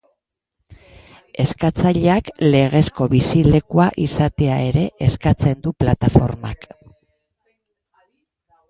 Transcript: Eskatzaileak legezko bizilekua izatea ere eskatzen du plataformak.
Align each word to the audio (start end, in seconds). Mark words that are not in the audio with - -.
Eskatzaileak 1.43 2.31
legezko 2.47 3.09
bizilekua 3.13 3.87
izatea 4.07 4.59
ere 4.71 4.89
eskatzen 5.11 5.63
du 5.69 5.77
plataformak. 5.85 6.71